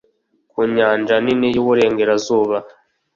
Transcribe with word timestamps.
ku 0.51 0.59
Nyanja 0.75 1.15
Nini 1.23 1.47
y 1.53 1.57
iburengerazuba 1.61 2.57